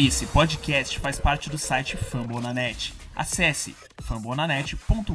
Esse 0.00 0.26
podcast 0.26 0.96
faz 1.00 1.18
parte 1.18 1.50
do 1.50 1.58
site 1.58 1.96
Fambonanet. 1.96 2.94
Acesse 3.16 3.74
fambonanet.com.br. 4.00 5.12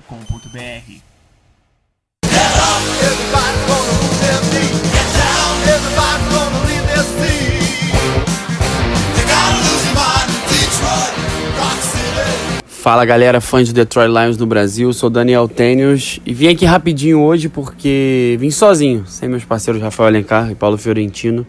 Fala 12.67 13.05
galera, 13.05 13.39
fãs 13.39 13.69
do 13.69 13.73
Detroit 13.73 14.09
Lions 14.09 14.35
no 14.37 14.45
Brasil, 14.45 14.91
sou 14.91 15.09
Daniel 15.09 15.47
Tênios 15.47 16.19
e 16.25 16.33
vim 16.33 16.49
aqui 16.49 16.65
rapidinho 16.65 17.21
hoje 17.21 17.47
porque 17.47 18.35
vim 18.37 18.51
sozinho, 18.51 19.07
sem 19.07 19.29
meus 19.29 19.45
parceiros 19.45 19.81
Rafael 19.81 20.07
Alencar 20.07 20.51
e 20.51 20.55
Paulo 20.55 20.77
Fiorentino, 20.77 21.47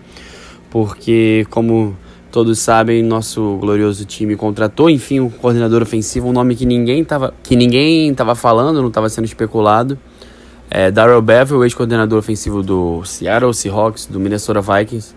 porque 0.71 1.45
como 1.51 1.97
todos 2.35 2.59
sabem, 2.59 3.01
nosso 3.01 3.59
glorioso 3.61 4.05
time 4.05 4.35
contratou, 4.35 4.91
enfim, 4.91 5.21
um 5.21 5.31
coordenador 5.31 5.81
ofensivo, 5.83 6.27
um 6.27 6.33
nome 6.33 6.57
que 6.57 6.67
ninguém 6.67 7.05
tava, 7.05 7.33
que 7.45 7.55
ninguém 7.55 8.13
tava 8.13 8.35
falando, 8.35 8.81
não 8.81 8.89
estava 8.89 9.09
sendo 9.09 9.25
especulado. 9.25 9.97
É, 10.69 10.91
Darrell 10.91 11.23
Bevel, 11.23 11.63
ex-coordenador 11.63 12.19
ofensivo 12.19 12.61
do 12.61 13.05
Seattle 13.05 13.55
Seahawks, 13.55 14.07
do 14.07 14.19
Minnesota 14.19 14.61
Vikings. 14.61 15.15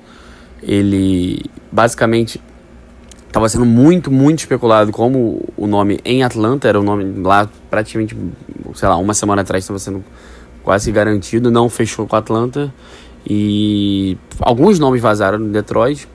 Ele 0.61 1.41
basicamente 1.71 2.39
estava 3.25 3.49
sendo 3.49 3.65
muito, 3.65 4.11
muito 4.11 4.41
especulado 4.41 4.91
como 4.91 5.43
o 5.57 5.65
nome 5.65 5.99
em 6.05 6.21
Atlanta 6.21 6.67
era 6.67 6.79
o 6.79 6.83
nome 6.83 7.19
lá 7.23 7.49
praticamente, 7.67 8.15
sei 8.75 8.87
lá, 8.87 8.95
uma 8.95 9.15
semana 9.15 9.41
atrás 9.41 9.63
estava 9.63 9.79
sendo 9.79 10.05
quase 10.61 10.91
garantido, 10.91 11.49
não 11.49 11.67
fechou 11.67 12.05
com 12.05 12.15
Atlanta. 12.15 12.71
E 13.27 14.19
alguns 14.39 14.77
nomes 14.77 15.01
vazaram 15.01 15.39
no 15.39 15.51
Detroit, 15.51 16.07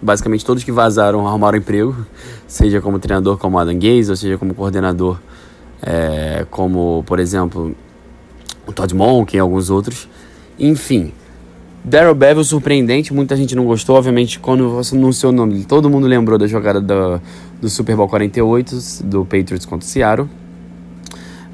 basicamente 0.00 0.44
todos 0.44 0.64
que 0.64 0.72
vazaram 0.72 1.26
arrumaram 1.26 1.58
emprego, 1.58 1.94
seja 2.46 2.80
como 2.80 2.98
treinador 2.98 3.38
como 3.38 3.58
Adam 3.58 3.74
Gaze, 3.74 4.10
ou 4.10 4.16
seja 4.16 4.38
como 4.38 4.54
coordenador, 4.54 5.18
é, 5.82 6.46
como 6.50 7.02
por 7.06 7.18
exemplo 7.18 7.74
o 8.66 8.72
Todd 8.72 8.94
Monk 8.94 9.36
e 9.36 9.38
alguns 9.38 9.70
outros. 9.70 10.08
Enfim, 10.58 11.12
Daryl 11.84 12.14
Bevel 12.14 12.44
surpreendente, 12.44 13.12
muita 13.12 13.34
gente 13.36 13.56
não 13.56 13.64
gostou, 13.64 13.96
obviamente 13.96 14.38
quando 14.38 14.68
você 14.70 14.94
anunciou 14.94 15.32
o 15.32 15.34
nome, 15.34 15.64
todo 15.64 15.88
mundo 15.88 16.06
lembrou 16.06 16.38
da 16.38 16.46
jogada 16.46 16.80
do, 16.80 17.20
do 17.60 17.68
Super 17.68 17.96
Bowl 17.96 18.08
48 18.08 19.04
do 19.04 19.24
Patriots 19.24 19.64
contra 19.64 19.86
o 19.86 19.88
Seattle. 19.88 20.28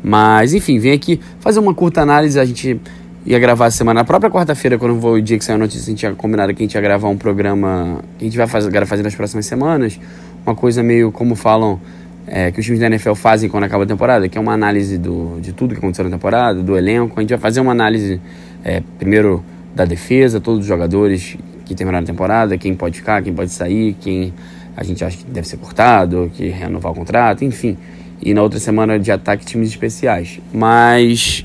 Mas 0.02 0.54
enfim, 0.54 0.78
vim 0.78 0.90
aqui 0.90 1.20
fazer 1.40 1.58
uma 1.58 1.74
curta 1.74 2.00
análise, 2.00 2.38
a 2.38 2.44
gente 2.44 2.80
ia 3.26 3.38
gravar 3.40 3.70
semana, 3.72 4.00
na 4.00 4.04
própria 4.04 4.30
quarta-feira, 4.30 4.78
quando 4.78 5.00
foi 5.00 5.18
o 5.18 5.22
dia 5.22 5.36
que 5.36 5.44
saiu 5.44 5.56
a 5.56 5.58
notícia, 5.58 5.82
a 5.82 5.86
gente 5.86 5.98
tinha 5.98 6.14
combinado 6.14 6.54
que 6.54 6.62
a 6.62 6.64
gente 6.64 6.74
ia 6.74 6.80
gravar 6.80 7.08
um 7.08 7.16
programa 7.16 8.00
que 8.16 8.24
a 8.24 8.28
gente 8.28 8.36
vai 8.36 8.46
fazer, 8.46 8.86
fazer 8.86 9.02
nas 9.02 9.16
próximas 9.16 9.46
semanas, 9.46 9.98
uma 10.46 10.54
coisa 10.54 10.80
meio 10.80 11.10
como 11.10 11.34
falam 11.34 11.80
é, 12.24 12.52
que 12.52 12.60
os 12.60 12.64
times 12.64 12.80
da 12.80 12.86
NFL 12.86 13.14
fazem 13.14 13.50
quando 13.50 13.64
acaba 13.64 13.82
a 13.82 13.86
temporada, 13.86 14.28
que 14.28 14.38
é 14.38 14.40
uma 14.40 14.52
análise 14.52 14.96
do, 14.96 15.40
de 15.40 15.52
tudo 15.52 15.74
que 15.74 15.78
aconteceu 15.78 16.04
na 16.04 16.10
temporada, 16.10 16.62
do 16.62 16.76
elenco. 16.76 17.18
A 17.18 17.20
gente 17.20 17.30
vai 17.30 17.38
fazer 17.38 17.60
uma 17.60 17.72
análise, 17.72 18.20
é, 18.64 18.80
primeiro, 18.96 19.44
da 19.74 19.84
defesa, 19.84 20.40
todos 20.40 20.60
os 20.60 20.66
jogadores 20.66 21.36
que 21.64 21.74
terminaram 21.74 22.04
a 22.04 22.06
temporada, 22.06 22.56
quem 22.56 22.74
pode 22.76 22.98
ficar, 22.98 23.22
quem 23.22 23.34
pode 23.34 23.50
sair, 23.50 23.94
quem 24.00 24.32
a 24.76 24.84
gente 24.84 25.04
acha 25.04 25.16
que 25.18 25.24
deve 25.24 25.48
ser 25.48 25.56
cortado, 25.56 26.30
que 26.32 26.48
renovar 26.48 26.92
o 26.92 26.94
contrato, 26.94 27.44
enfim. 27.44 27.76
E 28.22 28.32
na 28.32 28.42
outra 28.42 28.60
semana 28.60 28.98
de 28.98 29.10
ataque, 29.10 29.44
times 29.44 29.68
especiais. 29.68 30.40
Mas 30.52 31.44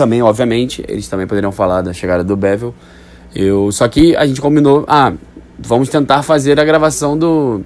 também, 0.00 0.22
obviamente, 0.22 0.82
eles 0.88 1.06
também 1.08 1.26
poderiam 1.26 1.52
falar 1.52 1.82
da 1.82 1.92
chegada 1.92 2.24
do 2.24 2.34
Bevel. 2.34 2.74
Eu, 3.34 3.70
só 3.70 3.86
que 3.86 4.16
a 4.16 4.26
gente 4.26 4.40
combinou, 4.40 4.82
ah, 4.88 5.12
vamos 5.58 5.90
tentar 5.90 6.22
fazer 6.22 6.58
a 6.58 6.64
gravação 6.64 7.18
do 7.18 7.60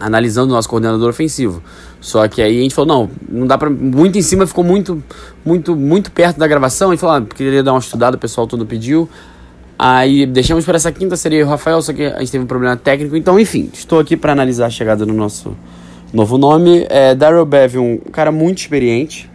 analisando 0.00 0.52
o 0.52 0.56
nosso 0.56 0.68
coordenador 0.68 1.08
ofensivo. 1.08 1.62
Só 2.00 2.26
que 2.26 2.42
aí 2.42 2.58
a 2.58 2.62
gente 2.62 2.74
falou, 2.74 2.88
não, 2.88 3.10
não 3.40 3.46
dá 3.46 3.56
para 3.56 3.70
muito 3.70 4.18
em 4.18 4.22
cima, 4.22 4.44
ficou 4.44 4.64
muito 4.64 5.00
muito 5.44 5.76
muito 5.76 6.10
perto 6.10 6.36
da 6.36 6.48
gravação, 6.48 6.88
a 6.88 6.94
gente 6.94 7.00
falou, 7.00 7.14
ah, 7.14 7.34
queria 7.34 7.62
dar 7.62 7.74
uma 7.74 7.78
estudada, 7.78 8.16
o 8.16 8.18
pessoal 8.18 8.44
todo 8.48 8.66
pediu. 8.66 9.08
Aí 9.78 10.26
deixamos 10.26 10.64
para 10.64 10.74
essa 10.74 10.90
quinta, 10.90 11.14
seria 11.16 11.46
o 11.46 11.48
Rafael, 11.48 11.80
só 11.80 11.92
que 11.92 12.02
a 12.02 12.18
gente 12.18 12.32
teve 12.32 12.42
um 12.42 12.48
problema 12.48 12.76
técnico. 12.76 13.14
Então, 13.14 13.38
enfim, 13.38 13.70
estou 13.72 14.00
aqui 14.00 14.16
para 14.16 14.32
analisar 14.32 14.66
a 14.66 14.70
chegada 14.70 15.06
do 15.06 15.12
nosso 15.12 15.56
novo 16.12 16.36
nome. 16.36 16.84
É 16.90 17.14
Daryl 17.14 17.46
Bev, 17.46 17.76
um 17.76 17.98
cara 18.10 18.32
muito 18.32 18.58
experiente. 18.58 19.30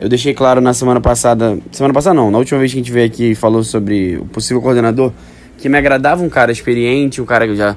Eu 0.00 0.08
deixei 0.08 0.32
claro 0.32 0.62
na 0.62 0.72
semana 0.72 0.98
passada, 0.98 1.58
semana 1.70 1.92
passada 1.92 2.14
não, 2.14 2.30
na 2.30 2.38
última 2.38 2.58
vez 2.58 2.72
que 2.72 2.78
a 2.78 2.80
gente 2.80 2.90
veio 2.90 3.06
aqui 3.06 3.32
e 3.32 3.34
falou 3.34 3.62
sobre 3.62 4.16
o 4.16 4.24
possível 4.24 4.62
coordenador, 4.62 5.12
que 5.58 5.68
me 5.68 5.76
agradava 5.76 6.24
um 6.24 6.28
cara 6.30 6.50
experiente, 6.50 7.20
um 7.20 7.26
cara 7.26 7.46
que 7.46 7.54
já 7.54 7.76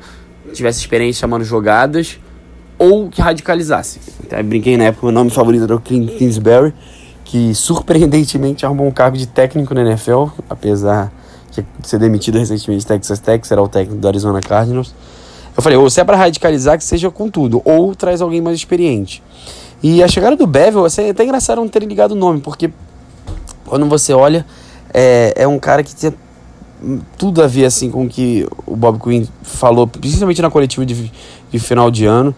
tivesse 0.53 0.79
experiência 0.79 1.19
chamando 1.19 1.43
jogadas 1.43 2.17
ou 2.79 3.09
que 3.09 3.21
radicalizasse. 3.21 3.99
Até 4.23 4.41
brinquei 4.41 4.77
na 4.77 4.85
época, 4.85 5.07
o 5.07 5.11
nome 5.11 5.31
favorito 5.31 5.65
era 5.65 5.75
o 5.75 5.81
Kingsbury, 5.81 6.73
que 7.25 7.53
surpreendentemente 7.53 8.65
arrumou 8.65 8.87
um 8.87 8.91
cargo 8.91 9.17
de 9.17 9.27
técnico 9.27 9.73
na 9.73 9.81
NFL, 9.81 10.27
apesar 10.49 11.11
de 11.51 11.65
ser 11.83 11.99
demitido 11.99 12.39
recentemente 12.39 12.83
de 12.83 12.87
Texas 12.87 13.19
Tech, 13.19 13.45
será 13.45 13.61
o 13.61 13.67
técnico 13.67 13.99
do 13.99 14.07
Arizona 14.07 14.39
Cardinals. 14.39 14.95
Eu 15.57 15.61
falei, 15.61 15.77
ou 15.77 15.89
se 15.89 15.99
é 15.99 16.05
para 16.05 16.15
radicalizar, 16.15 16.77
que 16.77 16.85
seja 16.85 17.11
com 17.11 17.29
tudo, 17.29 17.61
ou 17.65 17.93
traz 17.93 18.21
alguém 18.21 18.39
mais 18.39 18.57
experiente. 18.57 19.21
E 19.83 20.01
a 20.01 20.07
chegada 20.07 20.37
do 20.37 20.47
Bevel, 20.47 20.85
assim, 20.85 21.03
é 21.03 21.09
até 21.09 21.25
engraçado 21.25 21.57
não 21.57 21.67
terem 21.67 21.89
ligado 21.89 22.13
o 22.13 22.15
nome, 22.15 22.39
porque 22.39 22.71
quando 23.65 23.85
você 23.85 24.13
olha, 24.13 24.45
é, 24.93 25.33
é 25.35 25.47
um 25.47 25.59
cara 25.59 25.83
que 25.83 25.93
tinha 25.93 26.13
tudo 27.17 27.41
a 27.41 27.47
ver 27.47 27.65
assim 27.65 27.89
com 27.91 28.05
o 28.05 28.09
que 28.09 28.47
o 28.65 28.75
Bob 28.75 28.99
Quinn 28.99 29.25
falou, 29.41 29.85
principalmente 29.85 30.41
na 30.41 30.49
coletiva 30.49 30.85
de, 30.85 31.11
de 31.51 31.59
final 31.59 31.91
de 31.91 32.05
ano. 32.05 32.33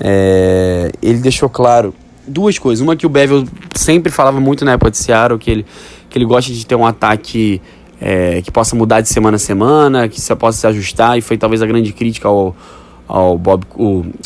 É, 0.00 0.90
ele 1.02 1.18
deixou 1.18 1.48
claro 1.48 1.94
duas 2.26 2.58
coisas. 2.58 2.82
Uma 2.82 2.96
que 2.96 3.06
o 3.06 3.08
Bevel 3.08 3.44
sempre 3.74 4.10
falava 4.10 4.40
muito 4.40 4.64
na 4.64 4.72
época 4.72 4.90
de 4.90 4.98
Seattle, 4.98 5.38
que 5.38 5.50
ele, 5.50 5.66
que 6.08 6.18
ele 6.18 6.24
gosta 6.24 6.52
de 6.52 6.66
ter 6.66 6.74
um 6.74 6.86
ataque 6.86 7.60
é, 8.00 8.42
que 8.42 8.50
possa 8.50 8.74
mudar 8.74 9.00
de 9.00 9.08
semana 9.08 9.36
a 9.36 9.38
semana, 9.38 10.08
que 10.08 10.20
você 10.20 10.34
possa 10.34 10.58
se 10.58 10.66
ajustar, 10.66 11.16
e 11.16 11.20
foi 11.20 11.38
talvez 11.38 11.62
a 11.62 11.66
grande 11.66 11.92
crítica 11.92 12.28
ao, 12.28 12.54
ao, 13.06 13.38
Bob, 13.38 13.64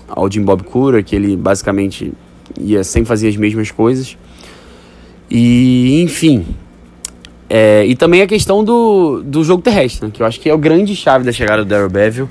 ao 0.09 0.31
Jim 0.31 0.43
Bob 0.43 0.63
Cura, 0.65 1.03
que 1.03 1.15
ele 1.15 1.37
basicamente 1.37 2.13
ia 2.61 2.85
sempre 2.85 3.09
fazer 3.09 3.29
as 3.29 3.37
mesmas 3.37 3.71
coisas. 3.71 4.17
E, 5.31 6.03
enfim, 6.03 6.45
é, 7.51 7.85
e 7.87 7.95
também 7.95 8.21
a 8.21 8.27
questão 8.27 8.63
do, 8.63 9.23
do 9.23 9.43
jogo 9.43 9.63
terrestre, 9.63 10.07
né, 10.07 10.11
que 10.13 10.23
eu 10.23 10.27
acho 10.27 10.39
que 10.39 10.49
é 10.49 10.55
o 10.55 10.59
grande 10.59 10.95
chave 10.95 11.25
da 11.25 11.33
chegada 11.33 11.65
do 11.65 11.69
Daryl 11.69 11.89
Beville. 11.89 12.29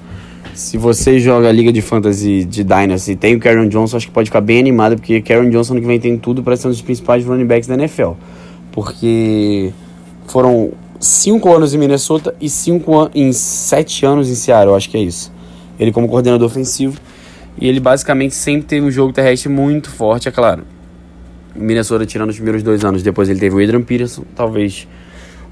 Se 0.54 0.78
você 0.78 1.20
joga 1.20 1.50
a 1.50 1.52
Liga 1.52 1.72
de 1.72 1.82
Fantasy 1.82 2.44
de 2.44 2.64
Dynasty 2.64 3.12
e 3.12 3.16
tem 3.16 3.36
o 3.36 3.40
Karen 3.40 3.68
Johnson, 3.68 3.98
acho 3.98 4.08
que 4.08 4.12
pode 4.12 4.30
ficar 4.30 4.42
bem 4.42 4.60
animado, 4.60 4.96
porque 4.96 5.22
Karen 5.22 5.50
Johnson 5.50 5.76
no 5.76 5.82
que 5.82 5.86
vem 5.88 6.00
tem 6.00 6.18
tudo 6.18 6.42
para 6.42 6.56
ser 6.56 6.68
um 6.68 6.72
dos 6.72 6.82
principais 6.82 7.24
running 7.24 7.46
backs 7.46 7.68
da 7.68 7.76
NFL. 7.76 8.14
Porque 8.72 9.72
foram 10.26 10.72
cinco 11.00 11.54
anos 11.54 11.76
em 11.76 11.78
Minnesota 11.78 12.34
e 12.42 12.50
cinco 12.50 13.00
an 13.00 13.10
em 13.14 13.32
sete 13.34 14.04
anos 14.06 14.30
em 14.30 14.36
Seattle, 14.36 14.76
acho 14.76 14.90
que 14.90 14.98
é 14.98 15.02
isso. 15.02 15.32
Ele 15.80 15.92
como 15.92 16.08
coordenador 16.08 16.48
ofensivo. 16.48 17.00
E 17.60 17.68
ele 17.68 17.80
basicamente 17.80 18.36
sempre 18.36 18.68
teve 18.68 18.86
um 18.86 18.92
jogo 18.92 19.12
terrestre 19.12 19.50
muito 19.50 19.90
forte, 19.90 20.28
é 20.28 20.32
claro. 20.32 20.64
Minnesota 21.56 22.06
tirando 22.06 22.30
os 22.30 22.36
primeiros 22.36 22.62
dois 22.62 22.84
anos, 22.86 23.02
depois 23.02 23.30
ele 23.30 23.40
teve 23.40 23.56
o 23.56 23.64
Adrian 23.64 23.82
Peterson, 23.82 24.24
talvez 24.36 24.88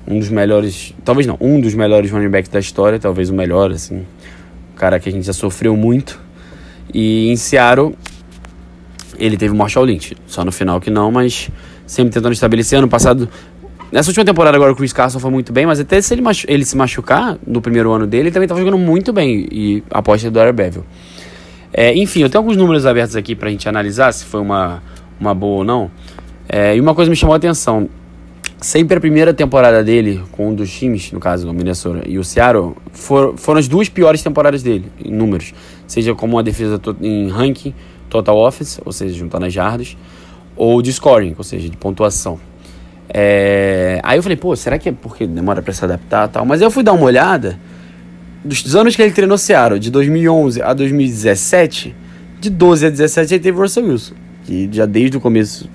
um 0.08 0.20
dos 0.20 0.30
melhores, 0.30 0.94
talvez 1.04 1.26
não, 1.26 1.36
um 1.42 1.60
dos 1.60 1.74
melhores 1.74 2.12
running 2.12 2.30
backs 2.30 2.50
da 2.50 2.60
história, 2.60 3.00
talvez 3.00 3.30
o 3.30 3.34
melhor, 3.34 3.72
assim, 3.72 3.98
um 3.98 4.76
cara 4.76 5.00
que 5.00 5.10
a 5.10 5.12
gente 5.12 5.26
já 5.26 5.34
sofreu 5.34 5.76
muito. 5.76 6.22
E 6.94 7.30
em 7.30 7.36
Seattle, 7.36 7.96
ele 9.18 9.36
teve 9.36 9.54
o 9.54 9.58
Marshall 9.58 9.86
Lynch, 9.86 10.16
só 10.28 10.46
no 10.46 10.52
final 10.52 10.80
que 10.80 10.92
não, 10.92 11.12
mas 11.12 11.50
sempre 11.88 12.14
tentando 12.14 12.34
estabelecer. 12.34 12.78
Ano 12.78 12.88
passado, 12.88 13.28
nessa 13.92 14.12
última 14.12 14.24
temporada 14.26 14.56
agora 14.56 14.72
o 14.72 14.76
Chris 14.76 14.94
Carson 14.94 15.20
foi 15.20 15.32
muito 15.32 15.52
bem, 15.52 15.66
mas 15.66 15.80
até 15.80 16.00
se 16.00 16.14
ele, 16.14 16.22
ele 16.48 16.66
se 16.66 16.78
machucar 16.78 17.38
no 17.46 17.62
primeiro 17.62 17.92
ano 17.92 18.06
dele, 18.06 18.26
ele 18.26 18.32
também 18.32 18.46
estava 18.46 18.60
jogando 18.60 18.78
muito 18.78 19.12
bem, 19.12 19.48
e 19.52 19.84
aposta 19.90 20.30
do 20.30 20.54
Bevel. 20.54 20.86
É, 21.78 21.94
enfim, 21.94 22.22
eu 22.22 22.30
tenho 22.30 22.42
alguns 22.42 22.56
números 22.56 22.86
abertos 22.86 23.18
aqui 23.18 23.36
para 23.36 23.50
a 23.50 23.52
gente 23.52 23.68
analisar 23.68 24.14
se 24.14 24.24
foi 24.24 24.40
uma, 24.40 24.82
uma 25.20 25.36
boa 25.36 25.58
ou 25.58 25.64
não. 25.66 25.92
É, 26.48 26.74
e 26.74 26.80
uma 26.80 26.96
coisa 26.96 27.10
me 27.10 27.18
chamou 27.18 27.34
a 27.34 27.38
atenção 27.38 27.90
sempre 28.62 28.96
a 28.98 29.02
primeira 29.02 29.34
temporada 29.34 29.84
dele 29.84 30.24
com 30.32 30.52
um 30.52 30.56
dos 30.56 30.72
times, 30.72 31.12
no 31.12 31.20
caso 31.20 31.50
o 31.50 31.54
Minnesota 31.54 32.02
e 32.08 32.18
o 32.18 32.24
Seattle, 32.24 32.78
for, 32.94 33.38
foram 33.38 33.60
as 33.60 33.68
duas 33.68 33.90
piores 33.90 34.24
temporadas 34.24 34.64
dele 34.64 34.90
em 35.04 35.12
números, 35.12 35.54
seja 35.86 36.16
como 36.16 36.38
uma 36.38 36.44
defesa 36.44 36.80
em 37.02 37.28
ranking, 37.28 37.74
total 38.10 38.38
offense, 38.38 38.82
ou 38.86 38.94
seja, 38.94 39.14
juntar 39.14 39.42
nas 39.42 39.52
jardas, 39.52 39.98
ou 40.56 40.82
de 40.82 40.94
scoring, 40.94 41.36
ou 41.38 41.44
seja, 41.44 41.68
de 41.68 41.76
pontuação. 41.76 42.40
É... 43.10 44.00
Aí 44.02 44.18
eu 44.18 44.24
falei, 44.24 44.38
pô, 44.38 44.56
será 44.56 44.80
que 44.80 44.88
é 44.88 44.92
porque 44.94 45.28
demora 45.28 45.62
para 45.62 45.74
se 45.74 45.84
adaptar 45.84 46.30
tal? 46.30 46.46
Mas 46.46 46.62
eu 46.62 46.72
fui 46.72 46.84
dar 46.84 46.94
uma 46.94 47.06
olhada 47.06 47.60
dos 48.46 48.76
anos 48.76 48.96
que 48.96 49.02
ele 49.02 49.12
treinou 49.12 49.38
Seattle, 49.38 49.80
de 49.80 49.90
2011 49.90 50.62
a 50.62 50.74
2017, 50.74 51.96
de 52.40 52.50
12 52.50 52.86
a 52.86 52.90
17 52.92 53.34
ele 53.34 53.44
teve 53.44 53.58
Russell 53.60 53.86
Wilson, 53.86 54.14
que 54.46 54.70
já 54.72 54.86
desde 54.86 55.18
o 55.18 55.20
começo 55.20 55.68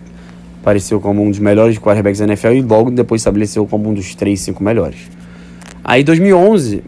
apareceu 0.61 1.00
como 1.00 1.22
um 1.22 1.31
dos 1.31 1.40
melhores 1.40 1.78
quarterbacks 1.78 2.20
da 2.20 2.26
NFL 2.26 2.52
e 2.52 2.62
logo 2.62 2.90
depois 2.90 3.22
estabeleceu 3.22 3.67
como 3.67 3.90
um 3.90 3.94
dos 3.94 4.14
3, 4.14 4.38
5 4.38 4.62
melhores. 4.62 4.99
Aí 5.82 6.05
2011, 6.05 6.84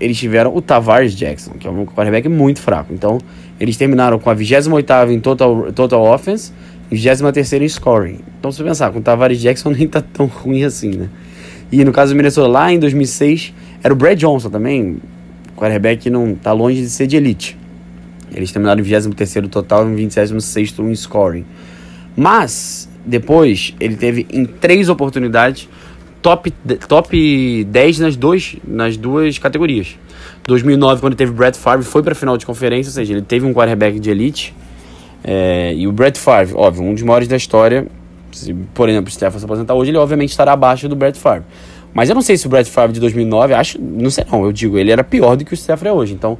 eles 0.00 0.16
tiveram 0.16 0.56
o 0.56 0.62
Tavares 0.62 1.14
Jackson, 1.14 1.52
que 1.52 1.66
é 1.66 1.70
um 1.70 1.84
quarterback 1.84 2.28
muito 2.28 2.60
fraco. 2.60 2.94
Então, 2.94 3.18
eles 3.60 3.76
terminaram 3.76 4.18
com 4.18 4.30
a 4.30 4.34
28ª 4.34 5.12
em 5.12 5.20
total, 5.20 5.72
total 5.72 6.02
offense 6.02 6.52
e 6.90 6.96
23ª 6.96 7.60
em 7.60 7.68
scoring. 7.68 8.18
Então, 8.38 8.50
se 8.50 8.58
você 8.58 8.64
pensar, 8.64 8.90
com 8.90 9.00
o 9.00 9.02
Tavares 9.02 9.38
Jackson 9.40 9.70
nem 9.76 9.86
tá 9.86 10.00
tão 10.00 10.26
ruim 10.26 10.64
assim, 10.64 10.90
né? 10.90 11.08
E 11.70 11.84
no 11.84 11.92
caso 11.92 12.12
do 12.12 12.16
Minnesota, 12.16 12.46
lá 12.46 12.72
em 12.72 12.78
2006, 12.78 13.52
era 13.84 13.92
o 13.92 13.96
Brad 13.96 14.18
Johnson 14.18 14.48
também, 14.48 14.96
quarterback 15.54 16.08
não 16.08 16.34
tá 16.34 16.52
longe 16.52 16.80
de 16.80 16.88
ser 16.88 17.06
de 17.06 17.18
elite. 17.18 17.54
Eles 18.34 18.50
terminaram 18.50 18.80
em 18.80 18.84
23º 18.84 19.50
total 19.50 19.86
e 19.86 20.02
em 20.02 20.08
26º 20.08 20.90
em 20.90 20.94
scoring. 20.94 21.44
Mas, 22.16 22.88
depois, 23.04 23.74
ele 23.78 23.96
teve 23.96 24.26
em 24.32 24.46
três 24.46 24.88
oportunidades 24.88 25.68
top, 26.22 26.50
top 26.88 27.64
10 27.64 27.98
nas, 27.98 28.16
dois, 28.16 28.56
nas 28.66 28.96
duas 28.96 29.36
categorias. 29.36 29.98
2009, 30.46 31.02
quando 31.02 31.14
teve 31.14 31.32
Brett 31.32 31.58
Favre, 31.58 31.84
foi 31.84 32.02
para 32.02 32.12
a 32.12 32.16
final 32.16 32.38
de 32.38 32.46
conferência, 32.46 32.88
ou 32.88 32.94
seja, 32.94 33.12
ele 33.12 33.20
teve 33.20 33.44
um 33.44 33.52
quarterback 33.52 34.00
de 34.00 34.10
elite. 34.10 34.54
É, 35.22 35.74
e 35.74 35.86
o 35.86 35.92
Brett 35.92 36.18
Favre, 36.18 36.54
óbvio, 36.54 36.84
um 36.84 36.94
dos 36.94 37.02
maiores 37.02 37.28
da 37.28 37.36
história. 37.36 37.86
Se, 38.32 38.54
por 38.72 38.88
exemplo, 38.88 39.10
o 39.10 39.12
Stephen 39.12 39.38
se 39.38 39.44
aposentar 39.44 39.74
hoje, 39.74 39.90
ele 39.90 39.98
obviamente 39.98 40.30
estará 40.30 40.52
abaixo 40.52 40.88
do 40.88 40.96
Brett 40.96 41.18
Favre. 41.18 41.44
Mas 41.94 42.08
eu 42.08 42.14
não 42.14 42.22
sei 42.22 42.36
se 42.36 42.46
o 42.46 42.50
Brett 42.50 42.68
Favre 42.68 42.92
de 42.92 43.00
2009, 43.00 43.54
acho, 43.54 43.80
não 43.80 44.10
sei 44.10 44.26
não, 44.30 44.44
eu 44.44 44.52
digo, 44.52 44.76
ele 44.76 44.90
era 44.90 45.04
pior 45.04 45.36
do 45.36 45.44
que 45.44 45.54
o 45.54 45.56
Stephen 45.56 45.88
é 45.88 45.92
hoje. 45.92 46.12
Então, 46.12 46.36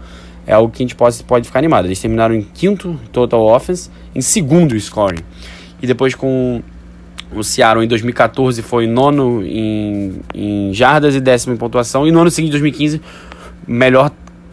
é 0.47 0.53
algo 0.53 0.71
que 0.71 0.83
a 0.83 0.85
gente 0.85 0.97
pode, 0.97 1.23
pode 1.23 1.47
ficar 1.47 1.61
animado. 1.61 1.87
Eles 1.87 2.01
terminaram 2.01 2.35
em 2.35 2.43
quinto 2.43 2.99
total 3.13 3.47
offense, 3.47 3.89
em 4.15 4.21
segundo 4.21 4.79
scoring. 4.79 5.23
E 5.81 5.87
depois 5.87 6.15
com 6.15 6.61
o 7.33 7.43
Seattle 7.43 7.85
em 7.85 7.89
2014 7.89 8.63
foi 8.63 8.87
nono 8.87 9.45
em, 9.45 10.21
em 10.35 10.73
jardas 10.73 11.15
e 11.15 11.21
décimo 11.21 11.55
em 11.55 11.57
pontuação. 11.57 12.07
E 12.07 12.11
no 12.11 12.21
ano 12.21 12.31
seguinte, 12.31 12.51
2015, 12.51 13.01
melhor 13.67 14.11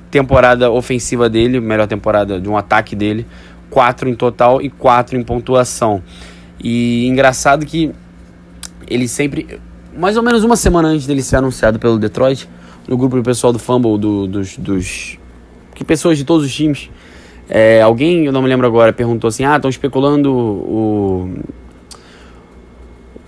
temporada 0.10 0.70
ofensiva 0.70 1.30
dele, 1.30 1.60
melhor 1.60 1.88
temporada 1.88 2.40
de 2.40 2.48
um 2.48 2.56
ataque 2.56 2.96
dele. 2.96 3.26
Quatro 3.70 4.10
em 4.10 4.16
total 4.16 4.62
e 4.62 4.70
quatro 4.70 5.18
em 5.18 5.24
pontuação. 5.24 6.04
E 6.64 7.08
engraçado 7.08 7.66
que 7.66 7.92
ele 8.88 9.08
sempre, 9.08 9.60
mais 9.96 10.18
ou 10.18 10.24
menos 10.24 10.44
uma 10.44 10.56
semana 10.56 10.90
antes 10.90 11.06
dele 11.06 11.22
ser 11.22 11.38
anunciado 11.38 11.80
pelo 11.80 11.98
Detroit, 11.98 12.50
no 12.88 12.98
grupo 12.98 13.16
do 13.16 13.24
pessoal 13.24 13.54
do 13.54 13.60
Fumble, 13.60 13.98
do, 13.98 14.28
dos, 14.28 14.58
dos 14.58 15.18
que 15.74 15.84
pessoas 15.84 16.18
de 16.18 16.24
todos 16.24 16.46
os 16.46 16.54
times, 16.54 16.90
é, 17.50 17.82
alguém, 17.82 18.26
eu 18.26 18.32
não 18.32 18.42
me 18.42 18.48
lembro 18.48 18.66
agora, 18.66 18.94
perguntou 18.94 19.28
assim: 19.28 19.44
ah, 19.44 19.56
estão 19.56 19.70
especulando 19.70 20.32
o 20.34 21.30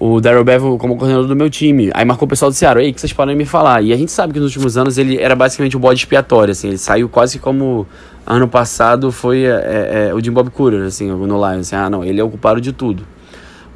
o 0.06 0.19
Daryl 0.19 0.44
Bevel 0.44 0.77
como 0.77 0.98
coordenador 0.98 1.30
do 1.30 1.36
meu 1.36 1.50
time. 1.50 1.89
Aí 1.94 2.04
marcou 2.04 2.25
o 2.25 2.30
pessoal 2.30 2.51
do 2.51 2.54
Seattle, 2.54 2.83
ei, 2.83 2.92
que 2.92 3.00
vocês 3.00 3.13
podem 3.13 3.38
me 3.38 3.45
falar? 3.45 3.81
E 3.81 3.94
a 3.94 3.95
gente 3.95 4.12
sabe 4.12 4.33
que 4.33 4.39
nos 4.39 4.54
últimos 4.54 4.77
anos 4.77 4.98
ele 4.98 5.18
era 5.18 5.33
basicamente 5.33 5.77
o 5.77 5.80
bode 5.80 6.01
expiatório, 6.01 6.51
assim, 6.51 6.68
ele 6.68 6.77
saiu 6.77 7.07
quase 7.07 7.39
como 7.39 7.88
ano 8.27 8.45
passado 8.45 9.13
foi 9.13 9.45
é, 9.45 9.50
é, 9.50 10.07
é 10.10 10.13
o 10.13 10.21
Jim 10.21 10.31
Bob 10.31 10.50
Cooter, 10.50 10.81
assim, 10.83 11.07
no 11.07 11.25
Lions, 11.25 11.68
assim, 11.68 11.75
ah, 11.77 11.89
não, 11.89 12.04
ele 12.04 12.19
é 12.19 12.24
o 12.24 12.30
culpado 12.30 12.60
de 12.60 12.74
tudo. 12.74 13.04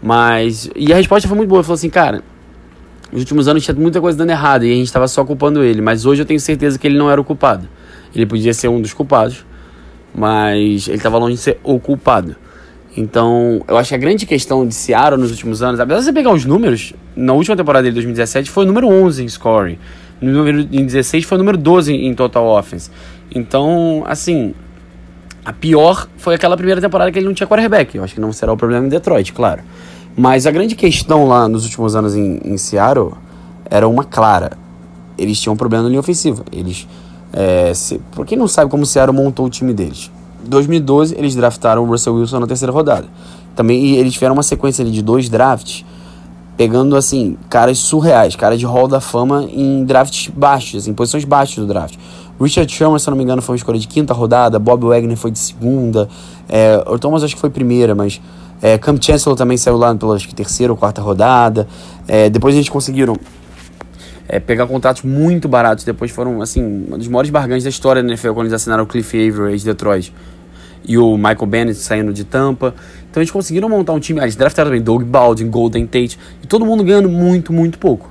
Mas, 0.04 0.70
e 0.76 0.92
a 0.92 0.98
resposta 0.98 1.30
foi 1.30 1.38
muito 1.38 1.48
boa, 1.48 1.60
ele 1.60 1.64
falou 1.64 1.76
assim, 1.76 1.90
cara, 1.90 2.22
nos 3.12 3.22
últimos 3.22 3.48
anos 3.48 3.64
tinha 3.64 3.76
muita 3.76 4.02
coisa 4.02 4.18
dando 4.18 4.32
errado 4.32 4.66
e 4.66 4.72
a 4.72 4.76
gente 4.76 4.88
estava 4.88 5.08
só 5.08 5.24
culpando 5.24 5.64
ele, 5.64 5.82
mas 5.82 6.06
hoje 6.06 6.22
eu 6.22 6.26
tenho 6.26 6.40
certeza 6.40 6.78
que 6.78 6.86
ele 6.86 6.98
não 6.98 7.10
era 7.10 7.20
o 7.20 7.24
culpado. 7.24 7.68
Ele 8.14 8.26
podia 8.26 8.54
ser 8.54 8.68
um 8.68 8.82
dos 8.82 8.94
culpados, 8.94 9.46
mas 10.14 10.88
ele 10.88 10.98
estava 10.98 11.18
longe 11.18 11.36
de 11.36 11.42
ser 11.42 11.60
o 11.64 11.80
culpado. 11.80 12.36
Então, 12.96 13.64
eu 13.68 13.78
acho 13.78 13.90
que 13.90 13.96
a 13.96 13.98
grande 13.98 14.26
questão 14.26 14.68
de 14.68 14.74
Seattle 14.74 15.22
nos 15.22 15.30
últimos 15.30 15.62
anos, 15.62 15.80
apesar 15.80 16.00
de 16.00 16.06
você 16.06 16.14
pegar 16.14 16.34
os 16.34 16.46
números, 16.46 16.94
na 17.16 17.32
última 17.32 17.56
temporada 17.56 17.84
dele, 17.84 17.94
2017, 17.94 18.50
foi 18.50 18.64
o 18.64 18.68
número 18.68 18.88
11 18.88 19.24
em 19.24 19.28
scoring. 19.30 19.78
No 20.20 20.32
número, 20.32 20.62
em 20.62 20.84
16 20.84 21.24
foi 21.24 21.38
o 21.38 21.40
número 21.40 21.60
12 21.60 21.94
em 21.94 22.14
total 22.16 22.48
offense. 22.48 22.90
Então, 23.30 24.04
assim, 24.08 24.56
a 25.46 25.54
pior 25.54 26.08
foi 26.18 26.34
aquela 26.34 26.58
primeira 26.58 26.82
temporada 26.82 27.12
que 27.12 27.20
ele 27.20 27.28
não 27.28 27.36
tinha 27.36 27.46
quarterback. 27.46 27.96
Eu 27.96 28.04
acho 28.04 28.16
que 28.16 28.20
não 28.20 28.34
será 28.34 28.52
o 28.52 28.58
problema 28.58 28.88
em 28.88 28.90
Detroit, 28.90 29.32
claro. 29.32 29.62
Mas 30.18 30.48
a 30.48 30.52
grande 30.52 30.74
questão 30.76 31.28
lá 31.28 31.48
nos 31.48 31.64
últimos 31.64 31.96
anos 31.96 32.16
em, 32.16 32.40
em 32.44 32.58
Seattle 32.58 33.12
era 33.70 33.88
uma 33.88 34.04
clara. 34.04 34.58
Eles 35.16 35.40
tinham 35.40 35.54
um 35.54 35.58
problema 35.58 35.84
na 35.84 35.90
linha 35.90 36.00
ofensiva. 36.00 36.44
Eles, 36.52 36.88
é, 37.32 37.72
se, 37.76 38.02
quem 38.26 38.36
não 38.36 38.48
sabe 38.48 38.72
como 38.72 38.82
o 38.82 38.86
Seattle 38.86 39.16
montou 39.16 39.46
o 39.46 39.50
time 39.50 39.74
deles? 39.74 40.10
2012 40.44 41.16
eles 41.16 41.36
draftaram 41.36 41.84
o 41.84 41.86
Russell 41.86 42.16
Wilson 42.16 42.40
na 42.40 42.48
terceira 42.48 42.72
rodada. 42.72 43.08
Também 43.56 43.96
eles 43.96 44.14
tiveram 44.14 44.34
uma 44.34 44.42
sequência 44.42 44.84
de 44.84 45.02
dois 45.04 45.30
drafts, 45.30 45.86
pegando 46.56 46.96
assim, 46.96 47.38
caras 47.48 47.78
surreais, 47.78 48.36
caras 48.36 48.58
de 48.58 48.66
hall 48.66 48.88
da 48.88 49.00
fama 49.00 49.44
em 49.44 49.86
drafts 49.86 50.32
baixos, 50.36 50.88
em 50.88 50.94
posições 50.96 51.26
baixas 51.26 51.58
do 51.58 51.68
draft. 51.68 51.96
Richard 52.42 52.72
Sherman, 52.72 52.98
se 52.98 53.08
não 53.10 53.18
me 53.18 53.24
engano, 53.24 53.42
foi 53.42 53.54
uma 53.54 53.58
escolha 53.58 53.80
de 53.80 53.88
quinta 53.88 54.16
rodada, 54.16 54.58
Bob 54.58 54.86
Wagner 54.88 55.18
foi 55.18 55.30
de 55.30 55.40
segunda, 55.40 56.10
é, 56.50 56.84
o 56.88 56.98
Thomas 56.98 57.24
acho 57.24 57.36
que 57.36 57.42
foi 57.42 57.50
primeira, 57.52 57.94
mas 57.94 58.20
é, 58.62 58.78
Cam 58.78 59.00
Chancellor 59.00 59.38
também 59.38 59.58
saiu 59.58 59.78
lá 59.78 59.94
pela 59.96 60.16
acho 60.16 60.28
que 60.28 60.36
terceira 60.36 60.74
ou 60.74 60.78
quarta 60.78 61.02
rodada. 61.02 61.68
É, 62.08 62.30
depois 62.30 62.56
eles 62.56 62.70
conseguiram 62.70 63.16
é, 64.28 64.40
pegar 64.40 64.66
contratos 64.68 65.04
muito 65.04 65.48
baratos. 65.48 65.84
Depois 65.84 66.12
foram, 66.12 66.42
assim, 66.42 66.86
uma 66.88 66.98
das 66.98 67.08
maiores 67.08 67.30
barganhas 67.30 67.64
da 67.64 67.70
história 67.70 68.02
da 68.02 68.10
NFL 68.10 68.30
quando 68.30 68.48
eles 68.48 68.54
assinaram 68.54 68.84
o 68.84 68.88
Cliff 68.88 69.16
Avery 69.16 69.58
de 69.58 69.66
Detroit 69.66 70.14
e 70.88 70.98
o 70.98 71.18
Michael 71.18 71.46
Bennett 71.46 71.80
saindo 71.80 72.14
de 72.14 72.24
Tampa. 72.24 72.74
Então 73.10 73.22
eles 73.22 73.32
conseguiram 73.32 73.70
montar 73.70 73.94
um 73.94 74.00
time. 74.00 74.20
Ah, 74.20 74.24
eles 74.24 74.36
draftaram 74.36 74.70
também 74.70 74.82
Doug 74.82 75.04
Baldwin, 75.04 75.50
Golden 75.50 75.86
Tate, 75.86 76.18
e 76.42 76.48
todo 76.48 76.66
mundo 76.66 76.84
ganhando 76.84 77.10
muito, 77.10 77.52
muito 77.52 77.78
pouco. 77.78 78.10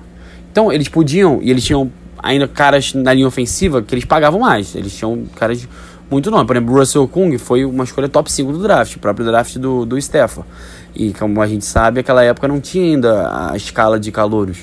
Então 0.53 0.73
eles 0.73 0.89
podiam, 0.89 1.41
e 1.43 1.51
eles 1.51 1.65
tinham 1.65 1.91
ainda 2.19 2.47
caras 2.47 2.93
na 2.95 3.13
linha 3.13 3.27
ofensiva 3.27 3.83
que 3.83 3.95
eles 3.95 4.05
pagavam 4.05 4.41
mais. 4.41 4.75
Eles 4.75 4.97
tinham 4.97 5.25
caras 5.35 5.67
muito 6.11 6.31
nome. 6.31 6.47
Por 6.47 6.57
exemplo, 6.57 6.75
Russell 6.75 7.09
Kung 7.09 7.37
foi 7.39 7.65
uma 7.65 7.85
escolha 7.85 8.09
top 8.09 8.31
5 8.31 8.53
do 8.53 8.63
draft, 8.63 8.97
o 8.97 8.99
próprio 8.99 9.27
draft 9.27 9.57
do, 9.59 9.85
do 9.85 9.99
Stafford. 9.99 10.49
E 10.95 11.13
como 11.13 11.41
a 11.43 11.47
gente 11.47 11.65
sabe, 11.65 12.01
aquela 12.01 12.23
época 12.23 12.49
não 12.49 12.61
tinha 12.61 12.85
ainda 12.85 13.51
a 13.51 13.57
escala 13.57 13.99
de 13.99 14.11
calouros. 14.11 14.59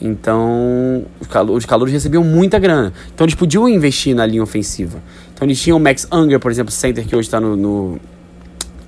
Então, 0.00 1.04
os, 1.20 1.26
calor, 1.26 1.56
os 1.56 1.64
calouros 1.64 1.92
recebiam 1.92 2.22
muita 2.22 2.58
grana. 2.58 2.92
Então, 3.14 3.24
eles 3.24 3.34
podiam 3.34 3.68
investir 3.68 4.14
na 4.14 4.26
linha 4.26 4.42
ofensiva. 4.42 5.02
Então, 5.34 5.46
eles 5.46 5.60
tinham 5.60 5.78
o 5.78 5.80
Max 5.80 6.06
Unger, 6.12 6.38
por 6.38 6.50
exemplo, 6.50 6.70
center 6.70 7.06
que 7.06 7.16
hoje 7.16 7.28
está 7.28 7.40
no, 7.40 7.56
no, 7.56 7.98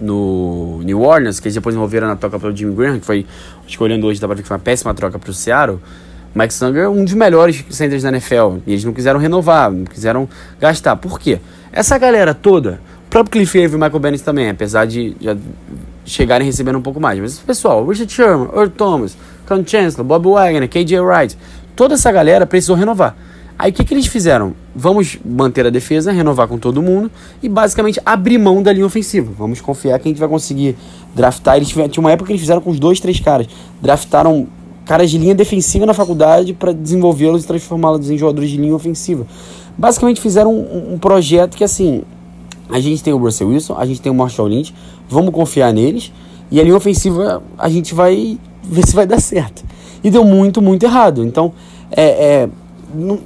no, 0.01 0.83
New 0.83 1.01
Orleans, 1.01 1.41
que 1.41 1.49
eles 1.49 1.55
depois 1.55 1.75
envolveram 1.75 2.07
na 2.07 2.17
troca 2.17 2.39
pelo 2.39 2.55
Jimmy 2.55 2.75
Graham, 2.75 3.01
que 3.01 3.07
foi, 3.07 3.27
escolhendo 3.67 4.07
hoje, 4.07 4.21
dá 4.21 4.27
pra 4.27 4.37
ver 4.37 4.43
que 4.43 4.49
foi 4.49 4.57
uma 4.57 4.63
péssima 4.63 4.95
troca 4.95 5.19
para 5.19 5.31
o 5.31 5.35
Seattle. 5.35 5.81
Max 6.35 6.61
Unger 6.61 6.85
é 6.85 6.89
um 6.89 7.05
dos 7.05 7.15
melhores 7.15 7.65
centers 7.71 8.03
da 8.03 8.11
NFL. 8.11 8.59
E 8.67 8.73
eles 8.73 8.85
não 8.85 8.93
quiseram 8.93 9.19
renovar, 9.19 9.71
não 9.73 9.85
quiseram 9.85 10.29
gastar. 10.61 10.97
Por 10.97 11.19
quê? 11.19 11.41
Essa 11.73 11.99
galera 11.99 12.35
toda, 12.35 12.81
o 13.07 13.11
próprio 13.11 13.33
Cliff 13.33 13.59
Avery 13.59 13.73
e 13.73 13.77
o 13.77 13.79
Michael 13.79 14.01
Bennett 14.01 14.25
também, 14.25 14.49
apesar 14.49 14.87
de 14.87 15.17
já 15.21 15.37
chegarem 16.05 16.47
recebendo 16.47 16.79
um 16.79 16.83
pouco 16.83 17.01
mais. 17.01 17.19
Mas, 17.21 17.39
pessoal, 17.39 17.87
Richard 17.87 18.13
Sherman, 18.13 18.49
Earl 18.55 18.71
Thomas, 18.71 19.17
Con 19.47 19.65
Chancellor, 19.67 20.05
Bob 20.05 20.29
Wagner, 20.29 20.69
KJ 20.69 21.01
Wright, 21.01 21.37
toda 21.77 21.95
essa 21.95 22.11
galera 22.11 22.47
precisou 22.47 22.77
renovar. 22.77 23.17
Aí 23.59 23.73
o 23.73 23.75
que, 23.75 23.85
que 23.85 23.93
eles 23.93 24.07
fizeram? 24.07 24.55
Vamos 24.75 25.19
manter 25.25 25.67
a 25.67 25.71
defesa, 25.71 26.13
renovar 26.13 26.47
com 26.47 26.57
todo 26.57 26.81
mundo 26.81 27.11
e 27.43 27.49
basicamente 27.49 28.01
abrir 28.07 28.39
mão 28.39 28.63
da 28.63 28.73
linha 28.73 28.87
ofensiva. 28.87 29.33
Vamos 29.37 29.61
confiar 29.61 29.99
que 29.99 30.07
a 30.07 30.11
gente 30.11 30.21
vai 30.21 30.29
conseguir 30.29 30.77
draftar. 31.13 31.57
Eles 31.57 31.69
tiveram, 31.69 31.89
tinha 31.89 32.01
uma 32.01 32.13
época 32.13 32.29
que 32.29 32.33
eles 32.33 32.41
fizeram 32.41 32.61
com 32.61 32.71
os 32.71 32.79
dois, 32.79 33.01
três 33.01 33.19
caras. 33.19 33.49
Draftaram 33.83 34.47
caras 34.87 35.11
de 35.11 35.19
linha 35.19 35.35
defensiva 35.35 35.85
na 35.85 35.93
faculdade 35.93 36.55
para 36.55 36.73
desenvolvê-los 36.73 37.43
e 37.43 37.47
transformá-los 37.49 38.09
em 38.09 38.17
jogadores 38.17 38.49
de 38.49 38.57
linha 38.57 38.77
ofensiva. 38.77 39.27
Basicamente 39.79 40.21
fizeram 40.21 40.53
um, 40.53 40.95
um, 40.95 40.99
projeto 40.99 41.57
que 41.57 41.63
assim, 41.63 42.03
a 42.69 42.81
gente 42.81 43.03
tem 43.03 43.13
o 43.13 43.17
Russell 43.17 43.49
Wilson, 43.49 43.77
a 43.79 43.87
gente 43.87 44.01
tem 44.01 44.11
o 44.11 44.15
Marshall 44.15 44.49
Lynch, 44.49 44.75
vamos 45.09 45.33
confiar 45.33 45.73
neles 45.73 46.13
e 46.51 46.61
a 46.61 46.65
linha 46.65 46.77
ofensiva 46.77 47.41
a 47.57 47.69
gente 47.69 47.95
vai 47.95 48.37
ver 48.65 48.87
se 48.87 48.95
vai 48.95 49.07
dar 49.07 49.21
certo. 49.21 49.65
E 50.03 50.11
deu 50.11 50.25
muito, 50.25 50.61
muito 50.61 50.85
errado. 50.85 51.25
Então, 51.25 51.53
é, 51.91 52.03
é 52.05 52.49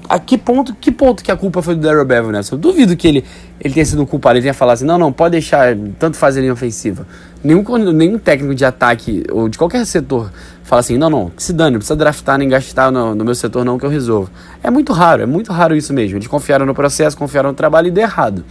a 0.09 0.19
que 0.19 0.37
ponto, 0.37 0.75
que 0.75 0.91
ponto 0.91 1.23
que 1.23 1.31
a 1.31 1.37
culpa 1.37 1.63
foi 1.63 1.75
do 1.75 1.81
Daryl 1.81 2.05
Bevel 2.05 2.33
nessa? 2.33 2.55
Eu 2.55 2.59
duvido 2.59 2.97
que 2.97 3.07
ele, 3.07 3.25
ele 3.61 3.73
tenha 3.73 3.87
sido 3.87 4.05
culpado. 4.07 4.37
Ele 4.37 4.43
tenha 4.43 4.55
falado 4.55 4.75
assim, 4.75 4.85
não, 4.85 4.99
não, 4.99 5.13
pode 5.13 5.33
deixar, 5.33 5.77
tanto 5.99 6.17
fazer 6.17 6.41
linha 6.41 6.53
ofensiva. 6.53 7.07
Nenhum, 7.43 7.63
nenhum 7.93 8.19
técnico 8.19 8.55
de 8.55 8.65
ataque 8.65 9.25
ou 9.31 9.49
de 9.49 9.57
qualquer 9.57 9.85
setor 9.87 10.31
fala 10.65 10.81
assim, 10.81 10.97
não, 10.97 11.11
não, 11.11 11.31
que 11.31 11.43
se 11.43 11.53
dane, 11.53 11.73
não 11.73 11.79
precisa 11.79 11.97
draftar 11.97 12.39
nem 12.39 12.49
gastar 12.49 12.91
no, 12.91 13.15
no 13.15 13.25
meu 13.25 13.35
setor 13.35 13.65
não 13.65 13.79
que 13.79 13.85
eu 13.85 13.91
resolvo. 13.91 14.31
É 14.63 14.71
muito 14.71 14.93
raro, 14.93 15.23
é 15.23 15.27
muito 15.27 15.53
raro 15.53 15.77
isso 15.77 15.93
mesmo. 15.93 16.17
Eles 16.17 16.27
confiaram 16.27 16.65
no 16.65 16.75
processo, 16.75 17.17
confiaram 17.17 17.51
no 17.51 17.55
trabalho 17.55 17.89
e 17.89 17.91
deu 17.91 18.05
errado. 18.05 18.45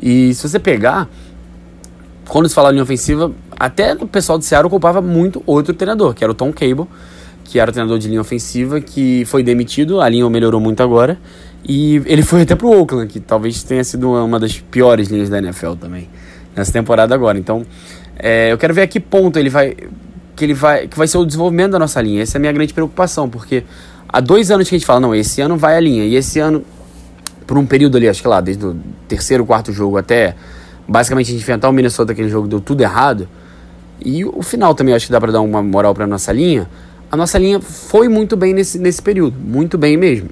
E 0.00 0.32
se 0.34 0.48
você 0.48 0.58
pegar, 0.58 1.08
quando 2.28 2.48
se 2.48 2.54
fala 2.54 2.70
linha 2.70 2.82
ofensiva, 2.82 3.32
até 3.58 3.94
o 3.94 4.06
pessoal 4.06 4.38
do 4.38 4.44
Seattle 4.44 4.70
culpava 4.70 5.02
muito 5.02 5.42
outro 5.44 5.74
treinador, 5.74 6.14
que 6.14 6.22
era 6.22 6.30
o 6.30 6.34
Tom 6.34 6.52
Cable, 6.52 6.86
que 7.48 7.58
era 7.58 7.72
treinador 7.72 7.98
de 7.98 8.08
linha 8.08 8.20
ofensiva, 8.20 8.78
que 8.78 9.24
foi 9.24 9.42
demitido, 9.42 10.02
a 10.02 10.08
linha 10.08 10.28
melhorou 10.28 10.60
muito 10.60 10.82
agora, 10.82 11.18
e 11.66 11.96
ele 12.04 12.22
foi 12.22 12.42
até 12.42 12.54
pro 12.54 12.68
Oakland, 12.68 13.10
que 13.10 13.18
talvez 13.18 13.62
tenha 13.62 13.82
sido 13.82 14.10
uma 14.10 14.38
das 14.38 14.60
piores 14.60 15.08
linhas 15.08 15.30
da 15.30 15.38
NFL 15.38 15.72
também, 15.80 16.10
nessa 16.54 16.70
temporada 16.70 17.14
agora. 17.14 17.38
Então, 17.38 17.64
é, 18.18 18.52
eu 18.52 18.58
quero 18.58 18.74
ver 18.74 18.82
a 18.82 18.86
que 18.86 19.00
ponto 19.00 19.38
ele 19.38 19.48
vai 19.48 19.74
que 20.36 20.44
ele 20.44 20.54
vai 20.54 20.86
que 20.86 20.96
vai 20.96 21.08
ser 21.08 21.16
o 21.16 21.24
desenvolvimento 21.24 21.72
da 21.72 21.78
nossa 21.78 22.00
linha. 22.02 22.22
Essa 22.22 22.36
é 22.36 22.38
a 22.38 22.40
minha 22.40 22.52
grande 22.52 22.74
preocupação, 22.74 23.30
porque 23.30 23.64
há 24.06 24.20
dois 24.20 24.50
anos 24.50 24.68
que 24.68 24.74
a 24.74 24.78
gente 24.78 24.86
fala, 24.86 25.00
não, 25.00 25.14
esse 25.14 25.40
ano 25.40 25.56
vai 25.56 25.74
a 25.74 25.80
linha, 25.80 26.04
e 26.04 26.16
esse 26.16 26.38
ano 26.38 26.62
por 27.46 27.56
um 27.56 27.64
período 27.64 27.96
ali, 27.96 28.06
acho 28.06 28.20
que 28.20 28.28
lá, 28.28 28.42
desde 28.42 28.66
o 28.66 28.76
terceiro, 29.08 29.46
quarto 29.46 29.72
jogo 29.72 29.96
até 29.96 30.34
basicamente 30.86 31.28
a 31.28 31.30
gente 31.30 31.40
enfrentar 31.40 31.70
o 31.70 31.72
Minnesota, 31.72 32.12
aquele 32.12 32.28
jogo 32.28 32.46
deu 32.46 32.60
tudo 32.60 32.82
errado. 32.82 33.26
E 34.04 34.22
o 34.22 34.42
final 34.42 34.74
também 34.74 34.94
acho 34.94 35.06
que 35.06 35.12
dá 35.12 35.18
para 35.18 35.32
dar 35.32 35.40
uma 35.40 35.62
moral 35.62 35.94
para 35.94 36.06
nossa 36.06 36.30
linha. 36.30 36.68
A 37.10 37.16
nossa 37.16 37.38
linha 37.38 37.60
foi 37.60 38.08
muito 38.08 38.36
bem 38.36 38.52
nesse, 38.52 38.78
nesse 38.78 39.00
período, 39.00 39.38
muito 39.38 39.78
bem 39.78 39.96
mesmo. 39.96 40.28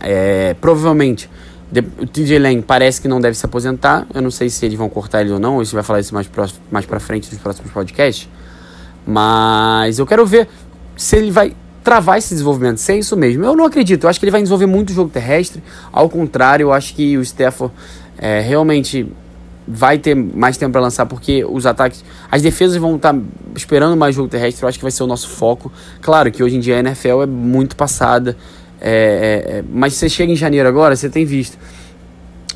É, 0.00 0.54
provavelmente 0.60 1.28
o 2.00 2.06
TJ 2.06 2.38
Lang 2.38 2.62
parece 2.62 3.00
que 3.00 3.08
não 3.08 3.20
deve 3.20 3.36
se 3.36 3.44
aposentar. 3.44 4.06
Eu 4.14 4.22
não 4.22 4.30
sei 4.30 4.48
se 4.48 4.64
eles 4.64 4.78
vão 4.78 4.88
cortar 4.88 5.20
ele 5.20 5.32
ou 5.32 5.38
não. 5.38 5.60
A 5.60 5.64
gente 5.64 5.74
vai 5.74 5.82
falar 5.82 6.00
isso 6.00 6.14
mais, 6.14 6.26
próximo, 6.26 6.60
mais 6.70 6.86
pra 6.86 6.98
frente 6.98 7.30
nos 7.30 7.40
próximos 7.40 7.70
podcasts. 7.70 8.28
Mas 9.06 9.98
eu 9.98 10.06
quero 10.06 10.24
ver 10.24 10.48
se 10.96 11.16
ele 11.16 11.30
vai 11.30 11.54
travar 11.84 12.18
esse 12.18 12.30
desenvolvimento. 12.30 12.78
Se 12.78 12.92
é 12.92 12.98
isso 12.98 13.16
mesmo. 13.16 13.44
Eu 13.44 13.54
não 13.54 13.66
acredito. 13.66 14.04
Eu 14.04 14.10
acho 14.10 14.18
que 14.18 14.24
ele 14.24 14.30
vai 14.30 14.40
desenvolver 14.40 14.66
muito 14.66 14.90
o 14.90 14.94
jogo 14.94 15.10
terrestre. 15.10 15.62
Ao 15.92 16.08
contrário, 16.08 16.64
eu 16.64 16.72
acho 16.72 16.94
que 16.94 17.18
o 17.18 17.22
Stafford 17.22 17.74
é, 18.16 18.40
realmente 18.40 19.06
vai 19.68 19.98
ter 19.98 20.14
mais 20.14 20.56
tempo 20.56 20.72
para 20.72 20.80
lançar 20.80 21.04
porque 21.04 21.44
os 21.44 21.66
ataques, 21.66 22.02
as 22.30 22.40
defesas 22.40 22.76
vão 22.78 22.96
estar 22.96 23.12
tá 23.12 23.20
esperando 23.54 23.96
mais 23.96 24.14
jogo 24.14 24.28
terrestre. 24.28 24.62
Eu 24.62 24.68
acho 24.68 24.78
que 24.78 24.84
vai 24.84 24.90
ser 24.90 25.02
o 25.02 25.06
nosso 25.06 25.28
foco. 25.28 25.70
Claro 26.00 26.32
que 26.32 26.42
hoje 26.42 26.56
em 26.56 26.60
dia 26.60 26.76
a 26.76 26.78
NFL 26.78 27.22
é 27.22 27.26
muito 27.26 27.76
passada, 27.76 28.36
é, 28.80 28.90
é, 28.90 29.58
é, 29.58 29.64
mas 29.70 29.94
você 29.94 30.08
chega 30.08 30.32
em 30.32 30.36
janeiro 30.36 30.68
agora, 30.68 30.96
você 30.96 31.10
tem 31.10 31.24
visto. 31.24 31.58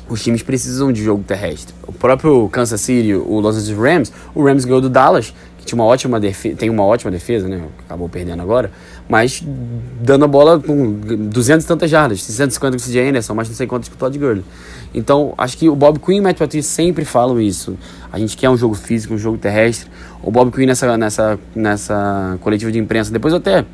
Os 0.09 0.21
times 0.21 0.41
precisam 0.41 0.91
de 0.91 1.03
jogo 1.03 1.23
terrestre. 1.23 1.73
O 1.87 1.93
próprio 1.93 2.49
Kansas 2.49 2.81
City, 2.81 3.13
o 3.13 3.39
Los 3.39 3.55
Angeles 3.55 3.79
Rams, 3.79 4.13
o 4.35 4.43
Rams 4.43 4.65
ganhou 4.65 4.81
do 4.81 4.89
Dallas, 4.89 5.33
tinha 5.65 5.79
uma 5.79 5.85
ótima 5.85 6.19
defesa, 6.19 6.55
tem 6.55 6.69
uma 6.69 6.83
ótima 6.83 7.11
defesa, 7.11 7.47
né? 7.47 7.61
Acabou 7.85 8.09
perdendo 8.09 8.41
agora, 8.41 8.71
mas 9.07 9.43
dando 10.01 10.25
a 10.25 10.27
bola 10.27 10.59
com 10.59 10.93
200 10.93 11.63
e 11.63 11.67
tantas 11.67 11.89
jardas, 11.89 12.23
650 12.23 12.77
com 12.77 12.83
o 12.83 12.85
CJ 12.85 13.09
Anderson, 13.09 13.33
mas 13.33 13.47
não 13.47 13.55
sei 13.55 13.67
quantos 13.67 13.89
com 13.89 13.95
o 13.95 13.97
Todd 13.97 14.17
Gurley. 14.17 14.43
Então, 14.93 15.33
acho 15.37 15.57
que 15.57 15.67
o 15.67 15.75
Bob 15.75 15.99
Quinn 15.99 16.17
e 16.17 16.19
o 16.19 16.23
Matt 16.23 16.37
Patricia 16.37 16.69
sempre 16.69 17.03
falam 17.03 17.41
isso. 17.41 17.75
A 18.11 18.19
gente 18.19 18.37
quer 18.37 18.49
um 18.49 18.57
jogo 18.57 18.75
físico, 18.75 19.13
um 19.13 19.17
jogo 19.17 19.37
terrestre. 19.37 19.89
O 20.21 20.29
Bob 20.29 20.51
Quinn 20.51 20.67
nessa, 20.67 20.95
nessa, 20.97 21.39
nessa 21.55 22.37
coletiva 22.41 22.71
de 22.71 22.77
imprensa, 22.77 23.11
depois 23.11 23.33
até, 23.33 23.65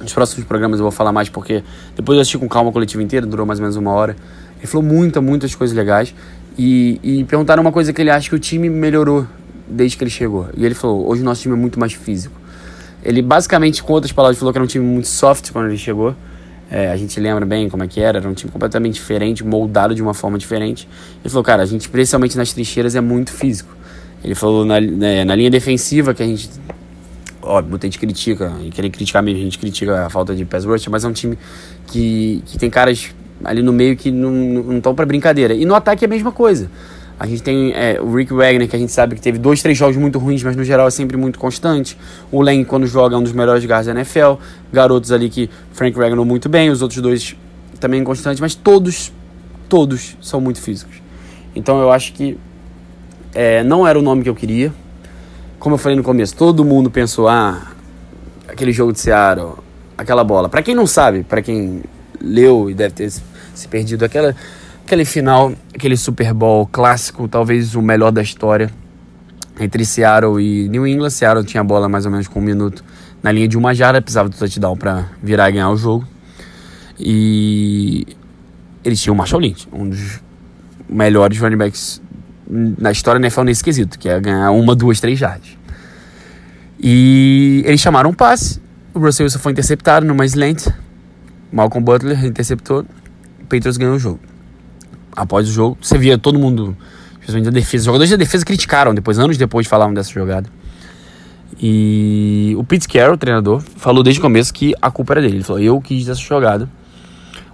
nos 0.00 0.12
próximos 0.12 0.44
programas 0.46 0.80
eu 0.80 0.84
vou 0.84 0.92
falar 0.92 1.12
mais, 1.12 1.28
porque 1.28 1.62
depois 1.94 2.16
eu 2.16 2.22
assisti 2.22 2.38
com 2.38 2.48
calma 2.48 2.70
a 2.70 2.72
coletiva 2.72 3.02
inteira, 3.02 3.26
durou 3.26 3.46
mais 3.46 3.58
ou 3.58 3.62
menos 3.62 3.76
uma 3.76 3.92
hora. 3.92 4.16
Ele 4.58 4.66
falou 4.66 4.84
muita, 4.84 5.20
muitas 5.20 5.54
coisas 5.54 5.76
legais. 5.76 6.12
E, 6.58 6.98
e 7.04 7.24
perguntaram 7.24 7.60
uma 7.62 7.70
coisa 7.70 7.92
que 7.92 8.02
ele 8.02 8.10
acha 8.10 8.28
que 8.28 8.34
o 8.34 8.38
time 8.38 8.68
melhorou 8.68 9.24
desde 9.68 9.96
que 9.96 10.04
ele 10.04 10.10
chegou. 10.10 10.48
E 10.56 10.64
ele 10.64 10.74
falou: 10.74 11.08
hoje 11.08 11.22
o 11.22 11.24
nosso 11.24 11.42
time 11.42 11.54
é 11.54 11.58
muito 11.58 11.78
mais 11.78 11.92
físico. 11.92 12.34
Ele 13.02 13.22
basicamente, 13.22 13.82
com 13.82 13.92
outras 13.92 14.12
palavras, 14.12 14.38
falou 14.38 14.52
que 14.52 14.58
era 14.58 14.64
um 14.64 14.68
time 14.68 14.84
muito 14.84 15.08
soft 15.08 15.52
quando 15.52 15.66
ele 15.66 15.78
chegou. 15.78 16.14
É, 16.70 16.90
a 16.90 16.96
gente 16.96 17.18
lembra 17.18 17.46
bem 17.46 17.68
como 17.68 17.82
é 17.82 17.88
que 17.88 18.00
era, 18.00 18.18
era 18.18 18.28
um 18.28 18.34
time 18.34 18.52
completamente 18.52 18.94
diferente, 18.94 19.42
moldado 19.42 19.94
de 19.94 20.02
uma 20.02 20.12
forma 20.12 20.36
diferente. 20.36 20.86
Ele 21.22 21.30
falou, 21.30 21.42
cara, 21.42 21.62
a 21.62 21.66
gente, 21.66 21.88
principalmente 21.88 22.36
nas 22.36 22.52
trincheiras, 22.52 22.94
é 22.94 23.00
muito 23.00 23.32
físico. 23.32 23.74
Ele 24.22 24.34
falou 24.34 24.64
na, 24.64 24.80
né, 24.80 25.24
na 25.24 25.34
linha 25.34 25.50
defensiva 25.50 26.12
que 26.12 26.22
a 26.22 26.26
gente. 26.26 26.50
Óbvio, 27.40 27.70
muita 27.70 27.86
gente 27.86 27.98
critica, 27.98 28.52
e 28.62 28.70
querer 28.70 28.90
criticar 28.90 29.22
mesmo, 29.22 29.40
a 29.40 29.44
gente 29.44 29.58
critica 29.58 30.06
a 30.06 30.10
falta 30.10 30.34
de 30.34 30.44
pass 30.44 30.64
rush, 30.64 30.88
mas 30.88 31.04
é 31.04 31.08
um 31.08 31.12
time 31.12 31.38
que, 31.86 32.42
que 32.44 32.58
tem 32.58 32.68
caras 32.68 33.14
ali 33.44 33.62
no 33.62 33.72
meio 33.72 33.96
que 33.96 34.10
não 34.10 34.76
estão 34.76 34.94
para 34.94 35.06
brincadeira. 35.06 35.54
E 35.54 35.64
no 35.64 35.74
ataque 35.74 36.04
é 36.04 36.06
a 36.06 36.08
mesma 36.08 36.32
coisa. 36.32 36.70
A 37.18 37.26
gente 37.26 37.42
tem 37.42 37.72
é, 37.74 38.00
o 38.00 38.14
Rick 38.14 38.32
Wagner, 38.32 38.68
que 38.68 38.76
a 38.76 38.78
gente 38.78 38.92
sabe 38.92 39.16
que 39.16 39.20
teve 39.20 39.38
dois, 39.38 39.60
três 39.60 39.76
jogos 39.76 39.96
muito 39.96 40.18
ruins, 40.18 40.42
mas 40.42 40.54
no 40.54 40.62
geral 40.62 40.86
é 40.86 40.90
sempre 40.90 41.16
muito 41.16 41.38
constante. 41.38 41.98
O 42.30 42.40
Len, 42.40 42.64
quando 42.64 42.86
joga, 42.86 43.16
é 43.16 43.18
um 43.18 43.22
dos 43.22 43.32
melhores 43.32 43.64
guardas 43.64 43.86
da 43.86 43.92
NFL. 43.92 44.34
Garotos 44.72 45.10
ali 45.10 45.28
que 45.28 45.50
Frank 45.72 45.96
Wagner 45.98 46.24
muito 46.24 46.48
bem, 46.48 46.70
os 46.70 46.80
outros 46.80 47.00
dois 47.00 47.36
também 47.80 48.04
constantes, 48.04 48.40
mas 48.40 48.54
todos, 48.54 49.12
todos 49.68 50.16
são 50.20 50.40
muito 50.40 50.60
físicos. 50.60 50.96
Então 51.56 51.80
eu 51.80 51.90
acho 51.90 52.12
que 52.12 52.38
é, 53.34 53.64
não 53.64 53.86
era 53.86 53.98
o 53.98 54.02
nome 54.02 54.22
que 54.22 54.28
eu 54.28 54.34
queria. 54.34 54.72
Como 55.58 55.74
eu 55.74 55.78
falei 55.78 55.96
no 55.96 56.04
começo, 56.04 56.36
todo 56.36 56.64
mundo 56.64 56.88
pensou, 56.88 57.26
ah, 57.26 57.72
aquele 58.46 58.70
jogo 58.70 58.92
de 58.92 59.00
Seattle, 59.00 59.54
aquela 59.96 60.22
bola. 60.22 60.48
Para 60.48 60.62
quem 60.62 60.74
não 60.74 60.86
sabe, 60.86 61.24
para 61.24 61.42
quem 61.42 61.82
leu 62.20 62.70
e 62.70 62.74
deve 62.74 62.94
ter 62.94 63.10
se 63.10 63.68
perdido, 63.68 64.04
aquela 64.04 64.36
aquele 64.88 65.04
final, 65.04 65.52
aquele 65.74 65.98
Super 65.98 66.32
Bowl 66.32 66.66
clássico, 66.66 67.28
talvez 67.28 67.74
o 67.74 67.82
melhor 67.82 68.10
da 68.10 68.22
história, 68.22 68.70
entre 69.60 69.84
Seattle 69.84 70.40
e 70.40 70.66
New 70.70 70.86
England. 70.86 71.10
Seattle 71.10 71.44
tinha 71.44 71.60
a 71.60 71.64
bola 71.64 71.90
mais 71.90 72.06
ou 72.06 72.10
menos 72.10 72.26
com 72.26 72.40
um 72.40 72.42
minuto 72.42 72.82
na 73.22 73.30
linha 73.30 73.46
de 73.46 73.58
uma 73.58 73.74
jarda, 73.74 74.00
precisava 74.00 74.30
do 74.30 74.36
touchdown 74.36 74.76
para 74.78 75.10
virar 75.22 75.50
e 75.50 75.52
ganhar 75.52 75.70
o 75.70 75.76
jogo. 75.76 76.08
E 76.98 78.06
eles 78.82 78.98
tinham 79.00 79.14
o 79.14 79.18
Marshall 79.18 79.42
Lynch, 79.42 79.68
um 79.70 79.90
dos 79.90 80.20
melhores 80.88 81.38
running 81.38 81.58
backs 81.58 82.00
na 82.48 82.90
história 82.90 83.20
da 83.20 83.26
NFL 83.26 83.42
nesse 83.42 83.62
quesito, 83.62 83.98
que 83.98 84.08
é 84.08 84.18
ganhar 84.18 84.50
uma, 84.52 84.74
duas, 84.74 85.00
três 85.00 85.18
jardas. 85.18 85.50
E 86.80 87.62
eles 87.66 87.80
chamaram 87.80 88.08
um 88.08 88.14
passe, 88.14 88.58
o 88.94 88.98
Russell 88.98 89.24
Wilson 89.24 89.38
foi 89.38 89.52
interceptado 89.52 90.06
numa 90.06 90.24
slant, 90.24 90.68
Malcolm 91.52 91.84
Butler 91.84 92.24
interceptou, 92.24 92.86
o 93.38 93.44
Patriots 93.44 93.76
ganhou 93.76 93.96
o 93.96 93.98
jogo 93.98 94.20
após 95.18 95.48
o 95.48 95.52
jogo. 95.52 95.76
Você 95.80 95.98
via 95.98 96.16
todo 96.16 96.38
mundo, 96.38 96.76
especialmente 97.14 97.48
a 97.48 97.52
defesa, 97.52 97.82
os 97.82 97.86
jogadores 97.86 98.10
da 98.10 98.16
defesa 98.16 98.44
criticaram 98.44 98.94
depois, 98.94 99.18
anos 99.18 99.36
depois 99.36 99.66
falavam 99.66 99.92
dessa 99.92 100.12
jogada. 100.12 100.48
E 101.60 102.54
o 102.56 102.62
Pete 102.62 102.86
Carroll, 102.86 103.14
o 103.14 103.18
treinador, 103.18 103.60
falou 103.76 104.02
desde 104.02 104.20
o 104.20 104.22
começo 104.22 104.54
que 104.54 104.74
a 104.80 104.90
culpa 104.90 105.14
era 105.14 105.22
dele. 105.22 105.36
Ele 105.36 105.44
falou: 105.44 105.60
Eu 105.60 105.80
quis 105.80 106.08
essa 106.08 106.20
jogada. 106.20 106.70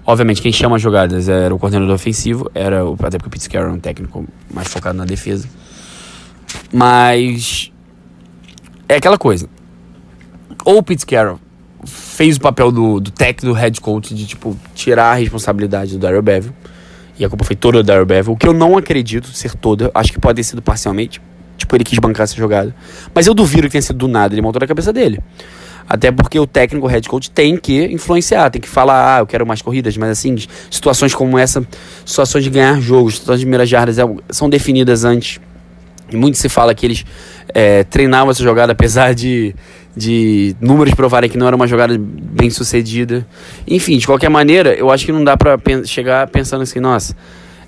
Obviamente, 0.06 0.42
quem 0.42 0.52
chama 0.52 0.76
as 0.76 0.82
jogadas 0.82 1.30
era 1.30 1.54
o 1.54 1.58
coordenador 1.58 1.94
ofensivo, 1.94 2.50
era 2.54 2.84
o, 2.84 2.94
até 3.02 3.16
porque 3.16 3.28
o 3.28 3.30
Pete 3.30 3.48
Carroll 3.48 3.70
é 3.70 3.72
um 3.72 3.80
técnico 3.80 4.26
mais 4.52 4.68
focado 4.68 4.98
na 4.98 5.06
defesa. 5.06 5.48
Mas 6.70 7.72
é 8.86 8.96
aquela 8.96 9.16
coisa. 9.16 9.48
Ou 10.66 10.78
o 10.78 10.82
Pete 10.82 11.06
Carroll 11.06 11.40
fez 11.86 12.36
o 12.36 12.40
papel 12.40 12.70
do, 12.70 13.00
do 13.00 13.10
técnico, 13.10 13.46
do 13.46 13.58
head 13.58 13.80
coach, 13.80 14.14
de 14.14 14.26
tipo 14.26 14.54
tirar 14.74 15.12
a 15.12 15.14
responsabilidade 15.14 15.92
do 15.92 15.98
Daryl 15.98 16.20
Beville 16.20 16.54
e 17.18 17.24
a 17.24 17.28
culpa 17.28 17.44
foi 17.44 17.54
toda 17.54 17.82
da 17.82 17.92
Daryl 17.92 18.06
Bevel, 18.06 18.36
que 18.36 18.46
eu 18.46 18.52
não 18.52 18.76
acredito 18.76 19.28
ser 19.28 19.54
toda, 19.54 19.90
acho 19.94 20.12
que 20.12 20.18
pode 20.18 20.36
ter 20.36 20.42
sido 20.42 20.60
parcialmente. 20.60 21.20
Tipo, 21.56 21.76
ele 21.76 21.84
quis 21.84 21.98
bancar 21.98 22.24
essa 22.24 22.34
jogada. 22.36 22.74
Mas 23.14 23.26
eu 23.26 23.34
duvido 23.34 23.62
que 23.62 23.70
tenha 23.72 23.82
sido 23.82 23.96
do 23.96 24.08
nada, 24.08 24.34
ele 24.34 24.42
montou 24.42 24.60
na 24.60 24.66
cabeça 24.66 24.92
dele. 24.92 25.20
Até 25.88 26.10
porque 26.10 26.38
o 26.38 26.46
técnico, 26.46 26.86
o 26.86 26.88
head 26.88 27.08
coach, 27.08 27.30
tem 27.30 27.56
que 27.56 27.84
influenciar, 27.84 28.50
tem 28.50 28.60
que 28.60 28.68
falar, 28.68 29.16
ah, 29.16 29.20
eu 29.20 29.26
quero 29.26 29.46
mais 29.46 29.60
corridas, 29.60 29.96
mas 29.96 30.10
assim, 30.10 30.34
situações 30.70 31.14
como 31.14 31.38
essa, 31.38 31.64
situações 32.04 32.42
de 32.42 32.50
ganhar 32.50 32.80
jogos, 32.80 33.14
situações 33.14 33.40
de 33.40 33.46
primeiras 33.46 33.68
jardas, 33.68 33.98
é 33.98 34.02
são 34.30 34.48
definidas 34.48 35.04
antes. 35.04 35.40
E 36.10 36.16
muito 36.16 36.38
se 36.38 36.48
fala 36.48 36.74
que 36.74 36.86
eles 36.86 37.04
é, 37.52 37.84
treinavam 37.84 38.30
essa 38.30 38.42
jogada, 38.42 38.72
apesar 38.74 39.14
de, 39.14 39.54
de 39.96 40.56
números 40.60 40.94
provarem 40.94 41.30
que 41.30 41.38
não 41.38 41.46
era 41.46 41.54
uma 41.54 41.66
jogada 41.66 41.96
bem 41.98 42.50
sucedida. 42.50 43.26
Enfim, 43.66 43.96
de 43.98 44.06
qualquer 44.06 44.28
maneira, 44.28 44.74
eu 44.74 44.90
acho 44.90 45.06
que 45.06 45.12
não 45.12 45.22
dá 45.22 45.36
pra 45.36 45.58
chegar 45.84 46.26
pensando 46.28 46.62
assim, 46.62 46.80
nossa, 46.80 47.16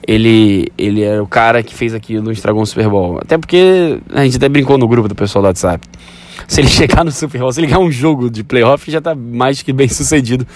ele, 0.07 0.73
ele 0.77 1.03
era 1.03 1.23
o 1.23 1.27
cara 1.27 1.63
que 1.63 1.75
fez 1.75 1.95
aquilo 1.95 2.31
e 2.31 2.33
estragou 2.33 2.63
um 2.63 2.67
Super 2.67 2.89
Bowl. 2.89 3.19
Até 3.19 3.39
porque 3.39 3.99
a 4.13 4.25
gente 4.25 4.37
até 4.37 4.49
brincou 4.49 4.79
no 4.79 4.89
grupo 4.89 5.09
do 5.09 5.15
pessoal 5.15 5.43
do 5.43 5.47
WhatsApp. 5.47 5.87
Se 6.47 6.61
ele 6.61 6.69
chegar 6.69 7.05
no 7.05 7.11
Super 7.11 7.41
Bowl, 7.41 7.51
se 7.51 7.61
ele 7.61 7.67
ganhar 7.67 7.81
um 7.81 7.91
jogo 7.91 8.31
de 8.31 8.45
playoff, 8.45 8.89
já 8.91 9.01
tá 9.01 9.15
mais 9.15 9.63
que 9.63 9.73
bem 9.73 9.89
sucedido 9.89 10.47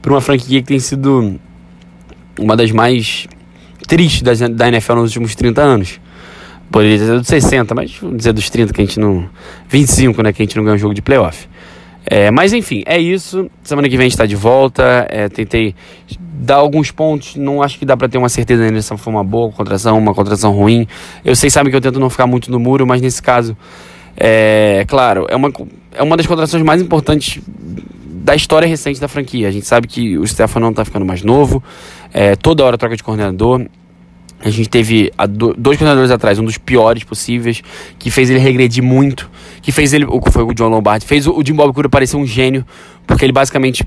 para 0.00 0.12
uma 0.12 0.20
franquia 0.20 0.62
que 0.62 0.68
tem 0.68 0.78
sido 0.78 1.38
uma 2.38 2.56
das 2.56 2.70
mais 2.70 3.26
tristes 3.86 4.22
da 4.22 4.68
NFL 4.68 4.94
nos 4.94 5.10
últimos 5.10 5.34
30 5.34 5.60
anos. 5.60 6.00
Poderia 6.70 6.98
dizer 6.98 7.18
dos 7.18 7.28
60, 7.28 7.74
mas 7.74 7.96
vamos 8.00 8.18
dizer 8.18 8.32
dos 8.32 8.50
30 8.50 8.72
que 8.72 8.80
a 8.80 8.84
gente 8.84 8.98
não. 8.98 9.28
25, 9.68 10.22
né? 10.22 10.32
Que 10.32 10.42
a 10.42 10.44
gente 10.44 10.56
não 10.56 10.64
ganha 10.64 10.74
um 10.74 10.78
jogo 10.78 10.94
de 10.94 11.02
playoff. 11.02 11.48
É, 12.06 12.30
mas 12.30 12.52
enfim, 12.52 12.82
é 12.86 12.98
isso. 12.98 13.50
Semana 13.62 13.88
que 13.88 13.96
vem 13.96 14.04
a 14.04 14.08
gente 14.08 14.12
está 14.12 14.26
de 14.26 14.36
volta. 14.36 15.06
É, 15.08 15.28
tentei 15.28 15.74
dar 16.18 16.56
alguns 16.56 16.90
pontos. 16.90 17.36
Não 17.36 17.62
acho 17.62 17.78
que 17.78 17.84
dá 17.84 17.96
para 17.96 18.08
ter 18.08 18.18
uma 18.18 18.28
certeza 18.28 18.62
ainda 18.62 18.82
se 18.82 18.96
foi 18.96 19.12
uma 19.12 19.24
boa 19.24 19.50
contração, 19.52 19.96
uma 19.96 20.14
contração 20.14 20.52
ruim. 20.52 20.86
Eu 21.24 21.34
sei, 21.34 21.48
sabe 21.48 21.70
que 21.70 21.76
eu 21.76 21.80
tento 21.80 21.98
não 21.98 22.10
ficar 22.10 22.26
muito 22.26 22.50
no 22.50 22.58
muro, 22.58 22.86
mas 22.86 23.00
nesse 23.00 23.22
caso, 23.22 23.56
é 24.16 24.84
claro, 24.86 25.26
é 25.28 25.36
uma, 25.36 25.50
é 25.92 26.02
uma 26.02 26.16
das 26.16 26.26
contrações 26.26 26.62
mais 26.62 26.82
importantes 26.82 27.40
da 28.24 28.34
história 28.34 28.66
recente 28.66 29.00
da 29.00 29.08
franquia. 29.08 29.48
A 29.48 29.50
gente 29.50 29.66
sabe 29.66 29.86
que 29.86 30.18
o 30.18 30.26
Stefano 30.26 30.64
não 30.64 30.70
está 30.70 30.84
ficando 30.84 31.04
mais 31.04 31.22
novo. 31.22 31.62
É, 32.12 32.36
toda 32.36 32.64
hora 32.64 32.78
troca 32.78 32.96
de 32.96 33.02
coordenador. 33.02 33.66
A 34.44 34.50
gente 34.50 34.68
teve 34.68 35.10
dois 35.56 35.78
coordenadores 35.78 36.10
atrás, 36.10 36.38
um 36.38 36.44
dos 36.44 36.58
piores 36.58 37.02
possíveis, 37.02 37.62
que 37.98 38.10
fez 38.10 38.28
ele 38.28 38.38
regredir 38.38 38.84
muito, 38.84 39.30
que 39.62 39.72
fez 39.72 39.94
ele, 39.94 40.04
o 40.04 40.20
que 40.20 40.30
foi 40.30 40.42
o 40.42 40.52
John 40.52 40.68
Lombardi, 40.68 41.06
fez 41.06 41.26
o, 41.26 41.42
Jim 41.42 41.54
Bob 41.54 41.72
Cura 41.72 41.88
parecer 41.88 42.18
um 42.18 42.26
gênio, 42.26 42.64
porque 43.06 43.24
ele 43.24 43.32
basicamente 43.32 43.82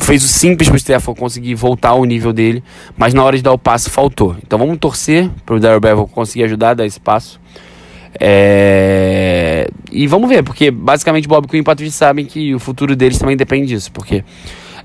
fez 0.00 0.24
o 0.24 0.28
simples 0.28 0.68
para 0.68 0.76
o 0.76 0.80
Stefan 0.80 1.14
conseguir 1.14 1.54
voltar 1.54 1.90
ao 1.90 2.04
nível 2.06 2.32
dele, 2.32 2.64
mas 2.96 3.12
na 3.12 3.22
hora 3.22 3.36
de 3.36 3.42
dar 3.42 3.52
o 3.52 3.58
passo 3.58 3.90
faltou. 3.90 4.34
Então 4.42 4.58
vamos 4.58 4.78
torcer 4.78 5.28
para 5.44 5.56
o 5.56 5.60
Daryl 5.60 5.80
Bevel 5.80 6.06
conseguir 6.06 6.44
ajudar 6.44 6.70
a 6.70 6.74
dar 6.74 6.86
esse 6.86 6.98
passo. 6.98 7.38
É... 8.18 9.68
E 9.92 10.06
vamos 10.06 10.28
ver, 10.28 10.42
porque 10.42 10.70
basicamente 10.70 11.28
Bob 11.28 11.46
Quinn 11.46 11.60
e 11.60 11.62
Patrick 11.62 11.90
sabem 11.92 12.24
que 12.24 12.54
o 12.54 12.58
futuro 12.58 12.96
deles 12.96 13.18
também 13.18 13.36
depende 13.36 13.66
disso, 13.66 13.92
porque 13.92 14.24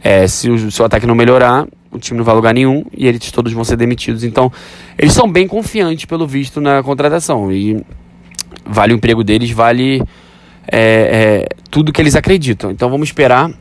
é, 0.04 0.28
se, 0.28 0.50
o, 0.50 0.70
se 0.70 0.82
o 0.82 0.86
ataque 0.86 1.08
não 1.08 1.16
melhorar, 1.16 1.66
o 1.96 2.00
time 2.00 2.18
não 2.18 2.26
vai 2.26 2.36
lugar 2.36 2.54
nenhum 2.54 2.84
e 2.96 3.08
eles 3.08 3.32
todos 3.32 3.52
vão 3.54 3.64
ser 3.64 3.78
demitidos. 3.78 4.24
Então, 4.24 4.52
eles 4.98 5.14
são 5.14 5.32
bem 5.32 5.48
confiantes, 5.48 6.06
pelo 6.06 6.28
visto, 6.28 6.62
na 6.62 6.84
contratação. 6.84 7.52
E 7.52 7.84
vale 8.66 8.94
o 8.94 8.98
emprego 8.98 9.24
deles, 9.24 9.52
vale 9.52 10.02
é, 10.68 10.78
é, 10.78 11.48
tudo 11.70 11.92
que 11.92 12.02
eles 12.02 12.16
acreditam. 12.16 12.72
Então, 12.72 12.90
vamos 12.90 13.10
esperar. 13.10 13.52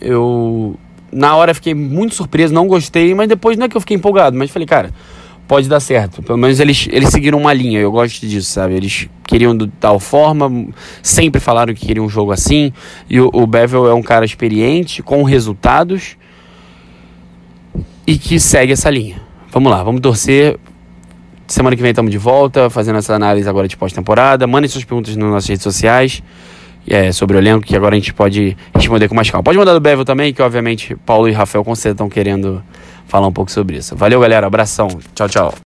Eu, 0.00 0.78
na 1.12 1.34
hora, 1.34 1.54
fiquei 1.54 1.74
muito 1.74 2.14
surpreso, 2.14 2.52
não 2.52 2.66
gostei, 2.66 3.14
mas 3.14 3.28
depois 3.28 3.56
não 3.56 3.66
é 3.66 3.68
que 3.68 3.76
eu 3.76 3.80
fiquei 3.80 3.96
empolgado, 3.96 4.36
mas 4.36 4.50
falei, 4.50 4.66
cara, 4.66 4.90
pode 5.48 5.66
dar 5.68 5.80
certo. 5.80 6.22
Pelo 6.22 6.38
menos 6.38 6.60
eles, 6.60 6.86
eles 6.92 7.08
seguiram 7.08 7.38
uma 7.38 7.54
linha, 7.54 7.80
eu 7.80 7.90
gosto 7.90 8.26
disso, 8.26 8.50
sabe? 8.50 8.74
Eles 8.74 9.08
queriam 9.26 9.56
de 9.56 9.66
tal 9.80 9.98
forma, 9.98 10.68
sempre 11.02 11.40
falaram 11.40 11.72
que 11.72 11.86
queriam 11.86 12.04
um 12.04 12.08
jogo 12.08 12.30
assim. 12.30 12.70
E 13.08 13.18
o, 13.18 13.30
o 13.32 13.46
Bevel 13.46 13.88
é 13.88 13.94
um 13.94 14.02
cara 14.02 14.26
experiente, 14.26 15.02
com 15.02 15.22
resultados 15.22 16.17
e 18.08 18.16
que 18.16 18.40
segue 18.40 18.72
essa 18.72 18.88
linha. 18.88 19.20
Vamos 19.52 19.70
lá, 19.70 19.82
vamos 19.82 20.00
torcer. 20.00 20.58
Semana 21.46 21.76
que 21.76 21.82
vem 21.82 21.90
estamos 21.90 22.10
de 22.10 22.16
volta, 22.16 22.70
fazendo 22.70 22.98
essa 22.98 23.14
análise 23.14 23.46
agora 23.46 23.68
de 23.68 23.76
pós-temporada. 23.76 24.46
Mandem 24.46 24.66
suas 24.66 24.82
perguntas 24.82 25.14
nas 25.14 25.30
nossas 25.30 25.46
redes 25.46 25.62
sociais 25.62 26.22
é, 26.86 27.12
sobre 27.12 27.36
o 27.36 27.38
elenco, 27.38 27.66
que 27.66 27.76
agora 27.76 27.94
a 27.94 27.98
gente 27.98 28.14
pode 28.14 28.56
responder 28.74 29.08
com 29.08 29.14
mais 29.14 29.30
calma. 29.30 29.42
Pode 29.42 29.58
mandar 29.58 29.74
do 29.74 29.80
Bevel 29.80 30.06
também, 30.06 30.32
que 30.32 30.40
obviamente 30.40 30.96
Paulo 31.04 31.28
e 31.28 31.32
Rafael 31.32 31.62
com 31.62 31.74
certeza 31.74 31.92
estão 31.92 32.08
querendo 32.08 32.62
falar 33.06 33.26
um 33.26 33.32
pouco 33.32 33.50
sobre 33.50 33.76
isso. 33.76 33.94
Valeu, 33.94 34.20
galera. 34.20 34.46
Abração. 34.46 34.88
Tchau, 35.14 35.28
tchau. 35.28 35.54